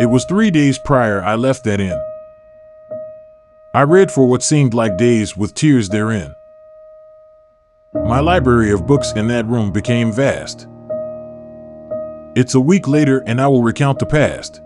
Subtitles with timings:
[0.00, 2.00] It was three days prior I left that inn.
[3.74, 6.34] I read for what seemed like days with tears therein.
[7.92, 10.66] My library of books in that room became vast.
[12.34, 14.62] It's a week later and I will recount the past.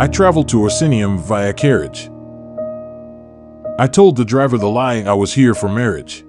[0.00, 2.10] I traveled to Orsinium via carriage.
[3.78, 6.24] I told the driver the lie I was here for marriage.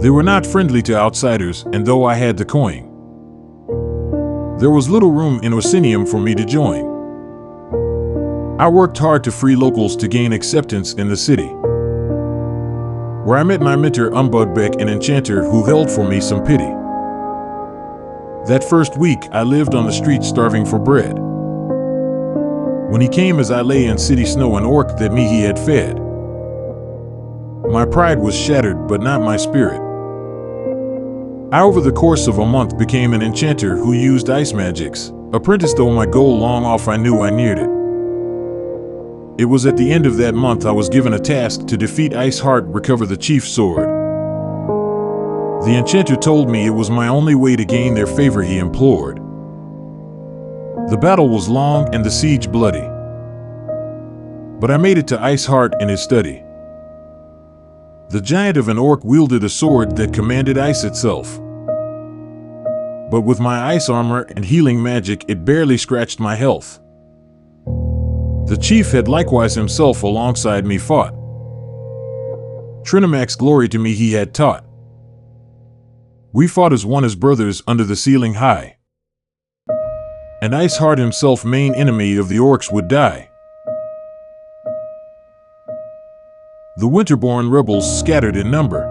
[0.00, 2.87] They were not friendly to outsiders, and though I had the coin,
[4.58, 6.84] there was little room in Orsinium for me to join.
[8.58, 11.46] I worked hard to free locals to gain acceptance in the city,
[13.24, 16.66] where I met my mentor Umbudbeck, an enchanter who held for me some pity.
[18.48, 21.16] That first week, I lived on the street starving for bread.
[22.90, 25.56] When he came as I lay in city snow, an orc that me he had
[25.56, 26.00] fed.
[27.70, 29.87] My pride was shattered, but not my spirit.
[31.50, 35.12] I, over the course of a month, became an enchanter who used ice magics.
[35.32, 37.70] Apprentice though my goal long off, I knew I neared it.
[39.40, 42.12] It was at the end of that month I was given a task to defeat
[42.12, 43.88] Iceheart, recover the chief's sword.
[45.64, 49.16] The enchanter told me it was my only way to gain their favor, he implored.
[50.90, 52.86] The battle was long and the siege bloody.
[54.60, 56.44] But I made it to Iceheart in his study.
[58.10, 61.36] The giant of an orc wielded a sword that commanded ice itself.
[63.10, 66.80] But with my ice armor and healing magic, it barely scratched my health.
[68.46, 71.14] The chief had likewise himself alongside me fought.
[72.84, 74.64] Trinimac's glory to me he had taught.
[76.32, 78.78] We fought as one as brothers under the ceiling high
[80.40, 83.27] and Iceheart himself, main enemy of the orcs, would die.
[86.78, 88.84] The Winterborn rebels scattered in number.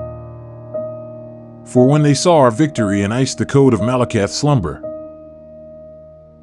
[1.63, 4.81] For when they saw our victory and iced the code of Malacath slumber,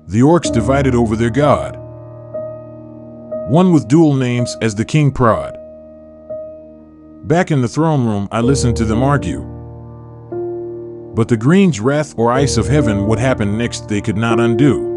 [0.07, 1.77] the orcs divided over their god.
[3.51, 5.59] One with dual names as the king prod.
[7.29, 9.43] Back in the throne room, I listened to them argue.
[11.15, 14.93] But the Green's wrath or ice of heaven would happen next they could not undo.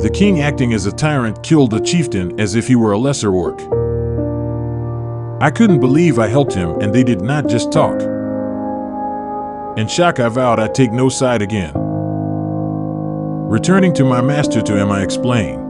[0.00, 3.34] The king, acting as a tyrant, killed the chieftain as if he were a lesser
[3.34, 3.60] orc.
[5.38, 8.00] I couldn't believe I helped him, and they did not just talk.
[9.76, 11.72] In shock, I vowed I'd take no side again.
[11.74, 15.65] Returning to my master to him, I explained.